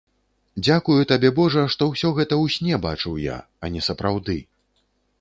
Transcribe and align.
Дзякую 0.67 0.95
табе, 1.11 1.31
божа, 1.41 1.63
што 1.75 1.83
ўсё 1.91 2.09
гэта 2.21 2.33
ў 2.43 2.57
сне 2.57 2.83
бачыў 2.89 3.23
я, 3.29 3.39
а 3.67 3.75
не 3.77 3.81
сапраўды. 3.93 4.43